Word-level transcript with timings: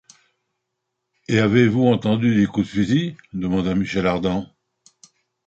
Et 1.27 1.37
avez-vous 1.37 1.83
entendu 1.85 2.33
des 2.33 2.47
coups 2.47 2.65
de 2.65 2.71
fusil? 2.71 3.17
demanda 3.33 3.75
Michel 3.75 4.07
Ardan. 4.07 4.51